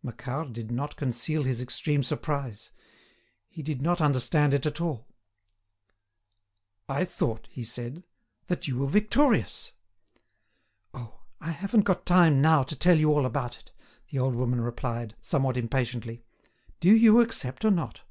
Macquart 0.00 0.52
did 0.52 0.70
not 0.70 0.94
conceal 0.94 1.42
his 1.42 1.60
extreme 1.60 2.04
surprise. 2.04 2.70
He 3.48 3.64
did 3.64 3.82
not 3.82 4.00
understand 4.00 4.54
it 4.54 4.64
at 4.64 4.80
all. 4.80 5.08
"I 6.88 7.04
thought," 7.04 7.48
he 7.50 7.64
said, 7.64 8.04
"that 8.46 8.68
you 8.68 8.78
were 8.78 8.86
victorious." 8.86 9.72
"Oh! 10.94 11.18
I 11.40 11.50
haven't 11.50 11.80
got 11.82 12.06
time 12.06 12.40
now 12.40 12.62
to 12.62 12.76
tell 12.76 12.96
you 13.00 13.10
all 13.12 13.26
about 13.26 13.58
it," 13.58 13.72
the 14.10 14.20
old 14.20 14.36
woman 14.36 14.60
replied, 14.60 15.16
somewhat 15.20 15.56
impatiently. 15.56 16.22
"Do 16.78 16.94
you 16.94 17.20
accept 17.20 17.64
or 17.64 17.72
not?" 17.72 18.02